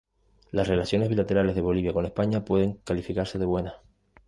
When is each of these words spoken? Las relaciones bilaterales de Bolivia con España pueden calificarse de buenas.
Las 0.49 0.67
relaciones 0.67 1.09
bilaterales 1.09 1.53
de 1.53 1.61
Bolivia 1.61 1.93
con 1.93 2.07
España 2.07 2.43
pueden 2.43 2.73
calificarse 2.83 3.37
de 3.37 3.45
buenas. 3.45 3.75